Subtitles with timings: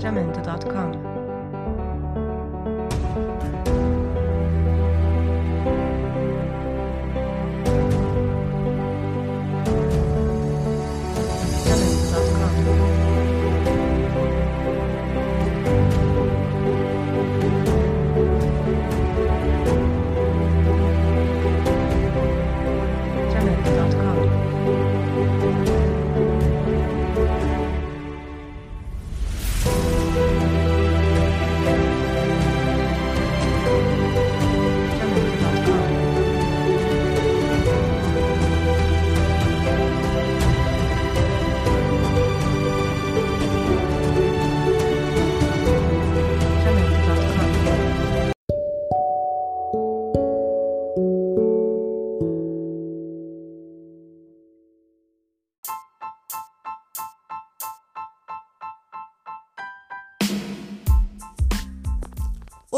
[0.00, 1.19] jamendo.com.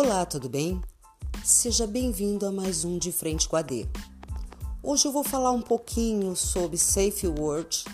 [0.04, 0.82] Olá, tudo bem?
[1.44, 3.86] Seja bem-vindo a mais um De Frente com a D.
[4.82, 7.84] Hoje eu vou falar um pouquinho sobre Safe Word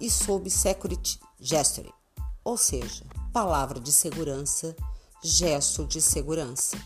[0.00, 1.94] e sobre Security Gesture,
[2.42, 4.74] ou seja, palavra de segurança,
[5.22, 6.76] gesto de segurança.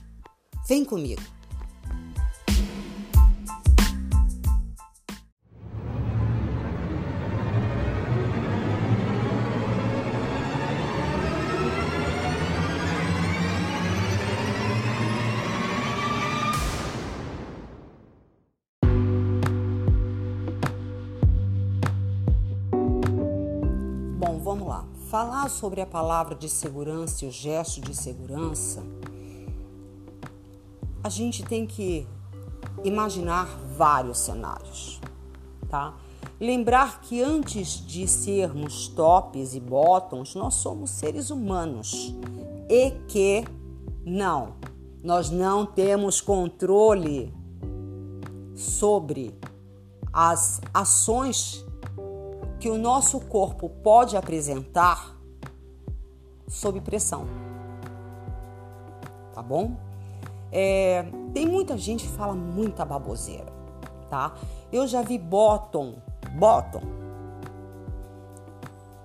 [0.69, 1.40] Vem comigo!
[25.21, 28.83] Falar sobre a palavra de segurança e o gesto de segurança,
[31.05, 32.09] a gente tem que
[32.83, 33.45] imaginar
[33.77, 34.99] vários cenários,
[35.69, 35.95] tá?
[36.41, 42.15] Lembrar que antes de sermos tops e bottoms, nós somos seres humanos
[42.67, 43.45] e que
[44.03, 44.55] não,
[45.05, 47.31] nós não temos controle
[48.55, 49.39] sobre
[50.15, 51.63] as ações
[52.61, 55.17] que o nosso corpo pode apresentar
[56.47, 57.27] sob pressão.
[59.33, 59.77] Tá bom?
[60.53, 63.51] É, tem muita gente que fala muita baboseira,
[64.11, 64.35] tá?
[64.71, 65.95] Eu já vi bottom,
[66.33, 66.83] bottom,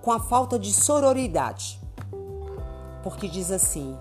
[0.02, 1.80] com a falta de sororidade,
[3.04, 3.98] porque diz assim: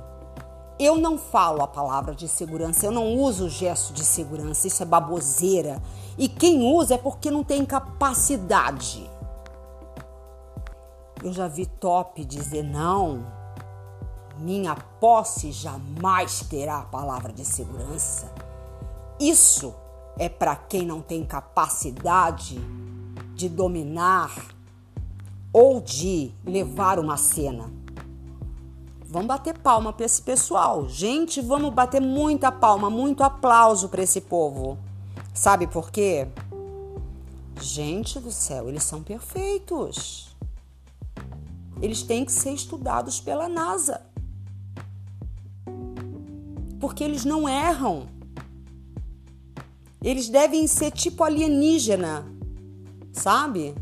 [0.78, 4.82] eu não falo a palavra de segurança, eu não uso o gesto de segurança, isso
[4.82, 5.80] é baboseira.
[6.18, 9.08] E quem usa é porque não tem capacidade.
[11.24, 13.26] Eu já vi top dizer não.
[14.36, 18.30] Minha posse jamais terá a palavra de segurança.
[19.18, 19.74] Isso
[20.18, 22.60] é para quem não tem capacidade
[23.34, 24.36] de dominar
[25.50, 27.72] ou de levar uma cena.
[29.06, 30.86] Vamos bater palma para esse pessoal.
[30.90, 34.76] Gente, vamos bater muita palma, muito aplauso para esse povo.
[35.32, 36.28] Sabe por quê?
[37.58, 40.33] Gente do céu, eles são perfeitos
[41.84, 44.00] eles têm que ser estudados pela NASA.
[46.80, 48.08] Porque eles não erram.
[50.02, 52.24] Eles devem ser tipo alienígena,
[53.12, 53.74] sabe?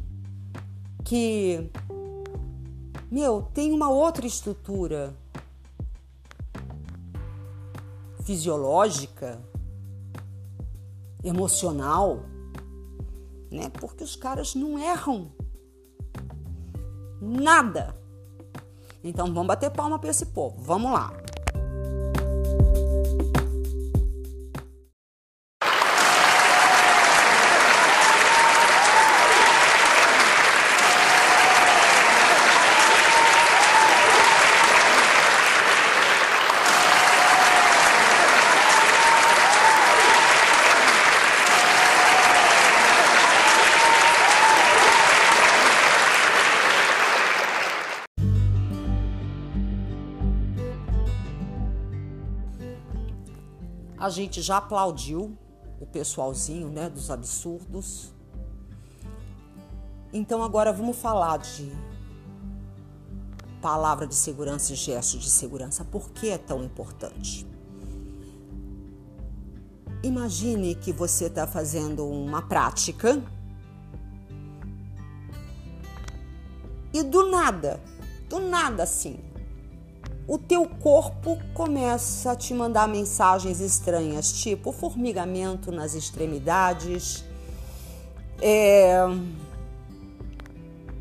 [1.04, 1.70] Que,
[3.08, 5.16] meu, tem uma outra estrutura
[8.24, 9.40] fisiológica,
[11.22, 12.24] emocional,
[13.48, 13.69] né?
[13.69, 15.30] Porque os caras não erram
[17.22, 17.94] nada.
[19.04, 20.60] Então vamos bater palma para esse povo.
[20.60, 21.21] Vamos lá.
[54.02, 55.38] A gente já aplaudiu
[55.81, 58.12] o pessoalzinho, né, dos absurdos.
[60.12, 61.70] Então agora vamos falar de
[63.60, 65.84] palavra de segurança e gesto de segurança.
[65.84, 67.46] Por que é tão importante?
[70.02, 73.22] Imagine que você está fazendo uma prática
[76.93, 77.81] e do nada,
[78.28, 79.20] do nada assim,
[80.26, 87.24] o teu corpo começa a te mandar mensagens estranhas, tipo formigamento nas extremidades,
[88.40, 89.02] é,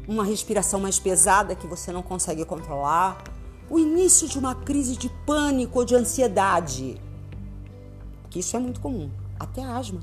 [0.07, 3.23] uma respiração mais pesada que você não consegue controlar,
[3.69, 6.99] o início de uma crise de pânico ou de ansiedade.
[8.29, 9.09] Que isso é muito comum,
[9.39, 10.01] até asma.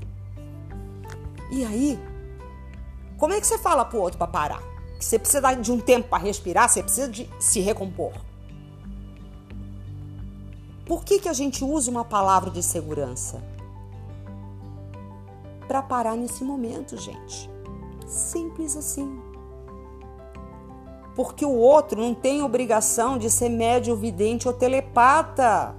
[1.51, 1.99] E aí,
[3.17, 4.63] como é que você fala pro outro para parar?
[4.97, 8.13] Que você precisa de um tempo para respirar, você precisa de se recompor.
[10.89, 13.39] Por que, que a gente usa uma palavra de segurança?
[15.67, 17.47] Para parar nesse momento, gente.
[18.07, 19.21] Simples assim.
[21.15, 25.75] Porque o outro não tem obrigação de ser médio, vidente ou telepata.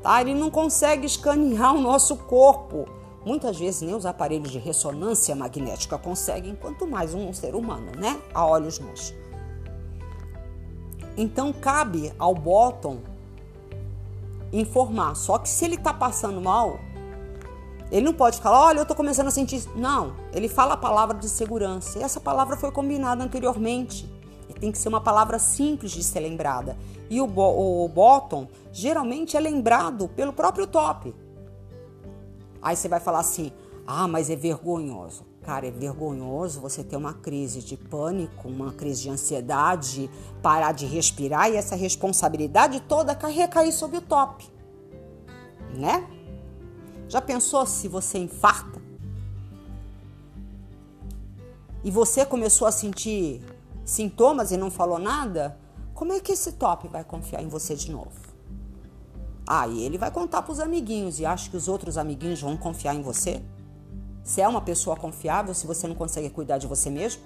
[0.00, 0.22] Tá?
[0.22, 2.86] Ele não consegue escanear o nosso corpo.
[3.22, 8.18] Muitas vezes nem os aparelhos de ressonância magnética conseguem, quanto mais um ser humano, né?
[8.32, 9.12] A olhos nus.
[11.16, 12.98] Então cabe ao bottom
[14.52, 15.14] informar.
[15.14, 16.78] Só que se ele tá passando mal,
[17.90, 19.62] ele não pode falar, olha, eu tô começando a sentir.
[19.74, 21.98] Não, ele fala a palavra de segurança.
[21.98, 24.10] E essa palavra foi combinada anteriormente.
[24.48, 26.76] E tem que ser uma palavra simples de ser lembrada.
[27.08, 31.14] E o, o bottom geralmente é lembrado pelo próprio top.
[32.60, 33.52] Aí você vai falar assim:
[33.86, 35.24] ah, mas é vergonhoso.
[35.46, 40.10] Cara, é vergonhoso você ter uma crise de pânico, uma crise de ansiedade,
[40.42, 44.44] parar de respirar e essa responsabilidade toda recair sobre o top.
[45.72, 46.04] Né?
[47.08, 48.82] Já pensou se você infarta?
[51.84, 53.40] E você começou a sentir
[53.84, 55.56] sintomas e não falou nada?
[55.94, 58.18] Como é que esse top vai confiar em você de novo?
[59.46, 62.96] Aí ele vai contar para os amiguinhos e acha que os outros amiguinhos vão confiar
[62.96, 63.40] em você?
[64.26, 67.22] Se é uma pessoa confiável, se você não consegue cuidar de você mesmo?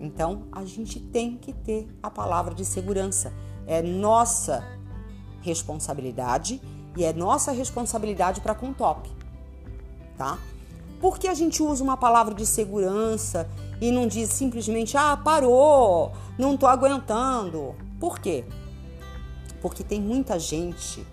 [0.00, 3.32] Então, a gente tem que ter a palavra de segurança.
[3.64, 4.66] É nossa
[5.40, 6.60] responsabilidade
[6.96, 9.08] e é nossa responsabilidade para com o top,
[10.16, 10.36] tá?
[11.00, 13.48] Por que a gente usa uma palavra de segurança
[13.80, 17.76] e não diz simplesmente, ah, parou, não tô aguentando?
[18.00, 18.44] Por quê?
[19.62, 21.06] Porque tem muita gente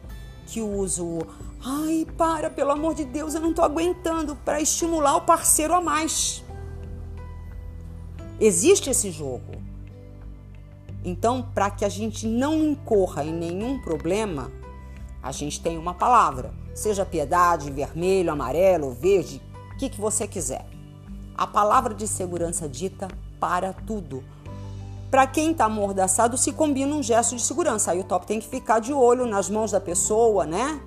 [0.45, 1.25] que usa o
[1.63, 5.81] ai, para, pelo amor de Deus, eu não tô aguentando para estimular o parceiro a
[5.81, 6.43] mais.
[8.39, 9.63] Existe esse jogo.
[11.03, 14.51] Então, para que a gente não incorra em nenhum problema,
[15.21, 19.41] a gente tem uma palavra, seja piedade, vermelho, amarelo, verde,
[19.73, 20.65] o que, que você quiser.
[21.37, 23.07] A palavra de segurança dita
[23.39, 24.23] para tudo
[25.15, 27.89] para quem está amordaçado, se combina um gesto de segurança.
[27.89, 30.77] Aí o top tem que ficar de olho nas mãos da pessoa, né?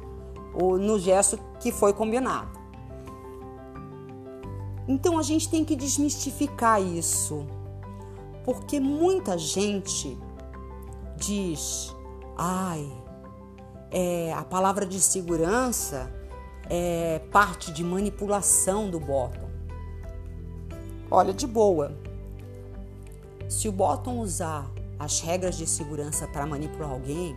[0.53, 2.51] Ou no gesto que foi combinado.
[4.87, 7.47] Então a gente tem que desmistificar isso.
[8.45, 10.19] Porque muita gente
[11.17, 11.97] diz,
[12.37, 12.87] ai,
[13.91, 16.13] é, a palavra de segurança
[16.69, 19.49] é parte de manipulação do bottom.
[21.11, 21.97] Olha, de boa,
[23.49, 27.37] se o bottom usar as regras de segurança para manipular alguém,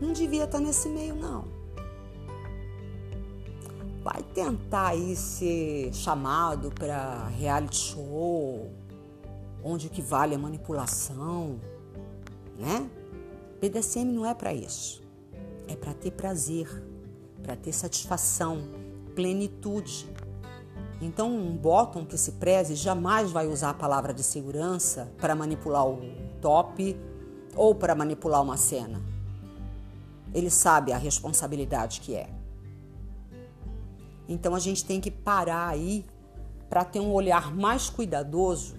[0.00, 1.44] não devia estar tá nesse meio, não.
[4.02, 8.70] Vai tentar aí ser chamado para reality show,
[9.62, 11.60] onde o que vale é manipulação,
[12.58, 12.90] né?
[13.60, 15.02] BDSM não é para isso.
[15.68, 16.66] É para ter prazer,
[17.42, 18.62] para ter satisfação,
[19.14, 20.08] plenitude.
[21.00, 25.86] Então, um bottom que se preze jamais vai usar a palavra de segurança para manipular
[25.86, 26.00] o
[26.42, 26.94] top
[27.56, 29.00] ou para manipular uma cena.
[30.34, 32.28] Ele sabe a responsabilidade que é.
[34.28, 36.04] Então, a gente tem que parar aí
[36.68, 38.74] para ter um olhar mais cuidadoso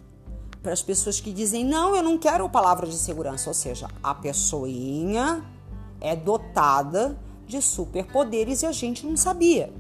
[0.61, 3.49] para as pessoas que dizem: não, eu não quero palavra de segurança.
[3.49, 5.43] Ou seja, a pessoinha
[5.99, 9.73] é dotada de superpoderes e a gente não sabia.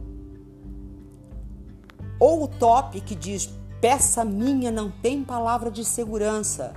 [2.21, 3.49] Ou o top que diz:
[3.81, 6.75] peça minha não tem palavra de segurança.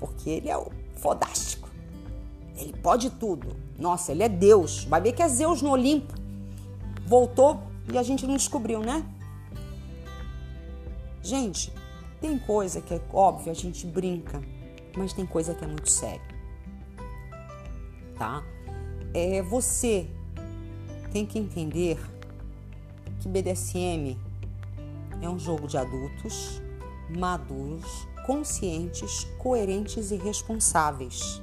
[0.00, 1.70] Porque ele é o fodástico.
[2.56, 3.54] Ele pode tudo.
[3.78, 4.82] Nossa, ele é Deus.
[4.84, 6.12] Vai ver que é Zeus no Olimpo.
[7.06, 7.62] Voltou
[7.92, 9.06] e a gente não descobriu, né?
[11.22, 11.72] Gente,
[12.20, 14.42] tem coisa que é óbvio, a gente brinca,
[14.96, 16.20] mas tem coisa que é muito séria.
[18.18, 18.42] Tá?
[19.14, 20.08] É você
[21.12, 21.98] tem que entender
[23.26, 24.16] que BDSM
[25.20, 26.62] é um jogo de adultos,
[27.10, 31.42] maduros, conscientes, coerentes e responsáveis.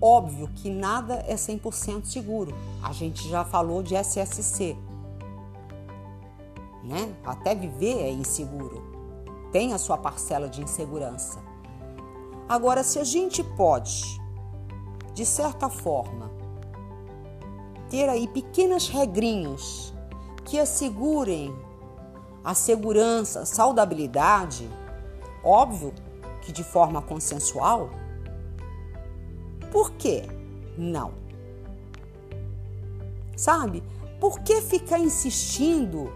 [0.00, 2.54] Óbvio que nada é 100% seguro.
[2.82, 4.76] A gente já falou de SSC.
[6.82, 7.14] Né?
[7.24, 8.82] Até viver é inseguro.
[9.52, 11.38] Tem a sua parcela de insegurança.
[12.48, 14.02] Agora, se a gente pode,
[15.14, 16.41] de certa forma,
[17.92, 19.92] ter aí pequenas regrinhas
[20.46, 21.54] que assegurem
[22.42, 24.66] a segurança, a saudabilidade,
[25.44, 25.92] óbvio
[26.40, 27.90] que de forma consensual.
[29.70, 30.26] Por quê?
[30.78, 31.12] Não.
[33.36, 33.82] Sabe?
[34.18, 36.10] Por que ficar insistindo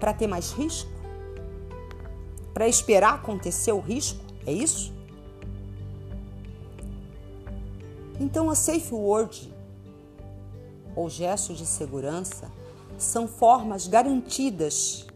[0.00, 0.90] para ter mais risco?
[2.52, 4.18] Para esperar acontecer o risco?
[4.44, 4.92] É isso?
[8.18, 9.56] Então, a Safe Word
[10.98, 12.50] ou gestos de segurança
[12.98, 15.06] são formas garantidas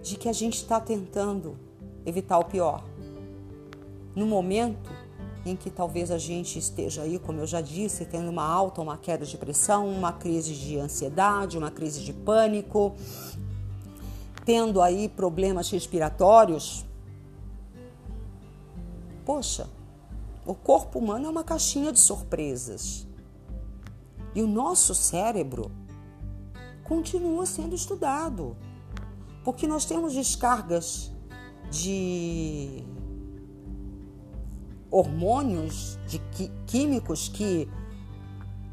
[0.00, 1.58] de que a gente está tentando
[2.06, 2.84] evitar o pior.
[4.14, 4.88] No momento
[5.44, 8.96] em que talvez a gente esteja aí, como eu já disse, tendo uma alta, uma
[8.96, 12.94] queda de pressão, uma crise de ansiedade, uma crise de pânico,
[14.44, 16.84] tendo aí problemas respiratórios.
[19.24, 19.68] Poxa,
[20.46, 23.05] o corpo humano é uma caixinha de surpresas.
[24.36, 25.72] E o nosso cérebro
[26.84, 28.54] continua sendo estudado.
[29.42, 31.10] Porque nós temos descargas
[31.70, 32.84] de
[34.90, 36.18] hormônios, de
[36.66, 37.66] químicos que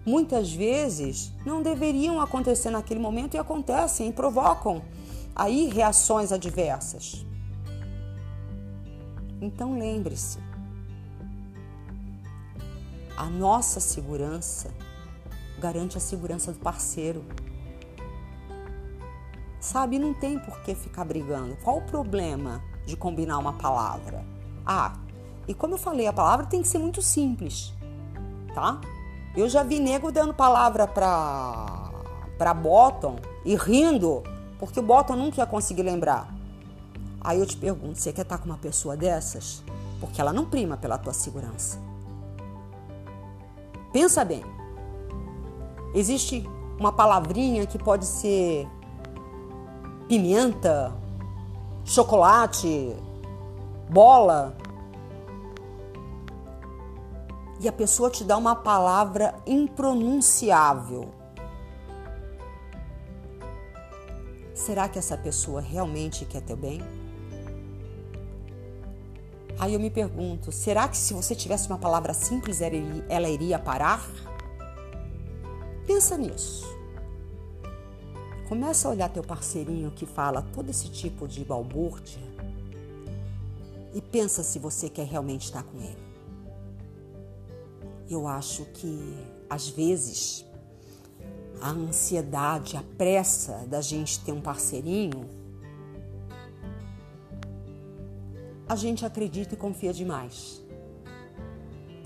[0.05, 4.81] muitas vezes não deveriam acontecer naquele momento e acontecem e provocam
[5.33, 7.25] aí reações adversas.
[9.41, 10.39] Então lembre-se,
[13.15, 14.69] a nossa segurança
[15.63, 17.23] garante a segurança do parceiro.
[19.61, 21.55] Sabe, não tem por que ficar brigando.
[21.63, 24.25] Qual o problema de combinar uma palavra?
[24.65, 24.93] Ah,
[25.47, 27.73] e como eu falei, a palavra tem que ser muito simples,
[28.53, 28.81] tá?
[29.37, 31.91] Eu já vi nego dando palavra pra,
[32.37, 33.15] pra Bottom
[33.45, 34.21] e rindo,
[34.59, 36.27] porque o Bottom nunca ia conseguir lembrar.
[37.21, 39.63] Aí eu te pergunto, você quer estar com uma pessoa dessas?
[40.01, 41.79] Porque ela não prima pela tua segurança.
[43.93, 44.43] Pensa bem.
[45.93, 46.47] Existe
[46.79, 48.67] uma palavrinha que pode ser
[50.07, 50.93] pimenta,
[51.85, 52.95] chocolate,
[53.89, 54.55] bola.
[57.59, 61.09] E a pessoa te dá uma palavra impronunciável.
[64.53, 66.81] Será que essa pessoa realmente quer teu bem?
[69.59, 74.03] Aí eu me pergunto: será que se você tivesse uma palavra simples, ela iria parar?
[75.85, 76.65] Pensa nisso.
[78.47, 82.21] Começa a olhar teu parceirinho que fala todo esse tipo de balbúrdia
[83.93, 86.03] e pensa se você quer realmente estar com ele.
[88.09, 89.17] Eu acho que
[89.49, 90.45] às vezes
[91.61, 95.29] a ansiedade, a pressa da gente ter um parceirinho,
[98.67, 100.61] a gente acredita e confia demais.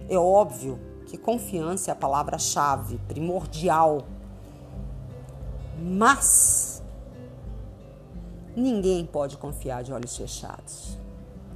[0.09, 4.05] É óbvio que confiança é a palavra-chave, primordial.
[5.81, 6.83] Mas
[8.55, 10.97] ninguém pode confiar de olhos fechados.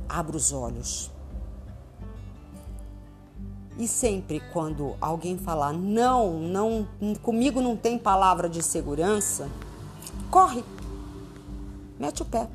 [0.08, 1.12] Abra os olhos.
[3.78, 6.88] E sempre quando alguém falar não, não,
[7.22, 9.50] comigo não tem palavra de segurança,
[10.30, 10.64] corre.
[12.00, 12.50] Mete o pé.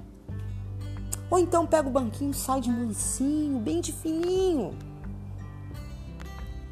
[1.31, 4.75] Ou então pega o banquinho, sai de mansinho, bem de fininho.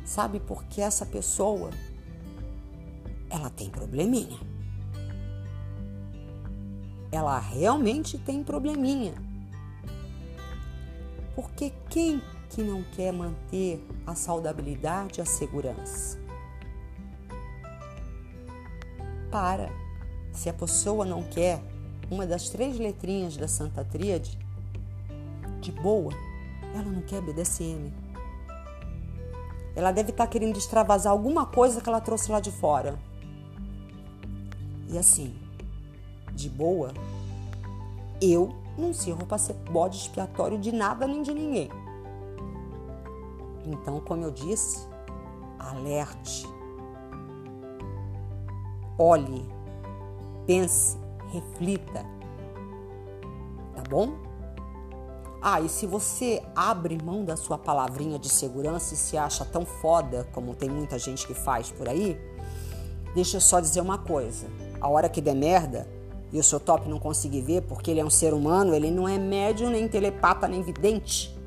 [0.04, 1.70] Sabe porque essa pessoa
[3.30, 4.38] ela tem probleminha.
[7.10, 9.14] Ela realmente tem probleminha.
[11.34, 16.18] Porque quem que não quer manter a saudabilidade e a segurança?
[19.30, 19.70] Para.
[20.32, 21.62] Se a pessoa não quer
[22.10, 24.38] uma das três letrinhas da Santa Tríade,
[25.60, 26.12] de boa,
[26.74, 28.03] ela não quer BDSM.
[29.76, 32.98] Ela deve estar tá querendo extravasar alguma coisa que ela trouxe lá de fora.
[34.88, 35.34] E assim,
[36.32, 36.92] de boa,
[38.20, 41.70] eu não sirvo para ser bode expiatório de nada nem de ninguém.
[43.66, 44.86] Então, como eu disse,
[45.58, 46.46] alerte.
[48.98, 49.44] Olhe,
[50.46, 50.98] pense,
[51.32, 52.04] reflita.
[53.74, 54.12] Tá bom?
[55.46, 59.66] Ah, e se você abre mão da sua palavrinha de segurança e se acha tão
[59.66, 62.18] foda, como tem muita gente que faz por aí,
[63.14, 64.46] deixa eu só dizer uma coisa.
[64.80, 65.86] A hora que der merda,
[66.32, 69.06] e o seu top não conseguir ver, porque ele é um ser humano, ele não
[69.06, 71.38] é médium, nem telepata, nem vidente.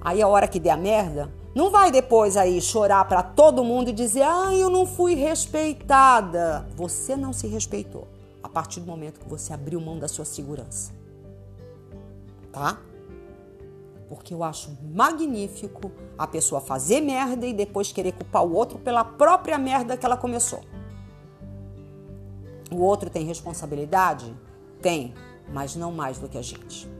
[0.00, 3.90] Aí a hora que der a merda, não vai depois aí chorar para todo mundo
[3.90, 6.66] e dizer: "Ah, eu não fui respeitada".
[6.74, 8.08] Você não se respeitou
[8.42, 10.95] a partir do momento que você abriu mão da sua segurança
[12.56, 12.78] tá?
[14.08, 19.04] Porque eu acho magnífico a pessoa fazer merda e depois querer culpar o outro pela
[19.04, 20.64] própria merda que ela começou.
[22.70, 24.34] O outro tem responsabilidade?
[24.80, 25.12] Tem,
[25.52, 26.90] mas não mais do que a gente.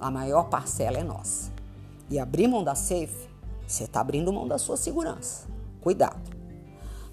[0.00, 1.52] A maior parcela é nossa.
[2.10, 3.28] E abrir mão da safe,
[3.64, 5.46] você está abrindo mão da sua segurança.
[5.80, 6.36] Cuidado.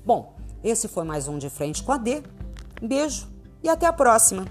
[0.04, 2.24] Bom, esse foi mais um de frente com a D.
[2.82, 3.28] Beijo
[3.62, 4.48] e até a próxima.